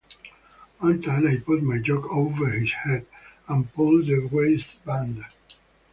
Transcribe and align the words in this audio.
One 0.79 0.99
time 0.99 1.27
I 1.27 1.35
put 1.37 1.61
my 1.61 1.77
jock 1.77 2.11
over 2.11 2.49
his 2.49 2.73
head 2.73 3.05
and 3.47 3.71
pulled 3.71 4.07
the 4.07 4.25
waist 4.31 4.83
band. 4.83 5.23